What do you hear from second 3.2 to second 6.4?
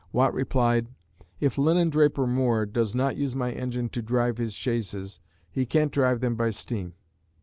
my engine to drive his chaises he can't drive them